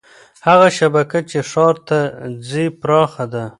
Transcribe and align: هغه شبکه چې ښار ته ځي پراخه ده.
هغه 0.47 0.67
شبکه 0.77 1.19
چې 1.29 1.39
ښار 1.49 1.75
ته 1.87 1.99
ځي 2.49 2.65
پراخه 2.79 3.25
ده. 3.33 3.45